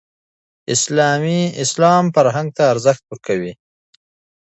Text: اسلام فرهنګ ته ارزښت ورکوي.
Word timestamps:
اسلام 1.63 2.03
فرهنګ 2.15 2.49
ته 2.57 2.63
ارزښت 2.73 3.03
ورکوي. 3.07 3.53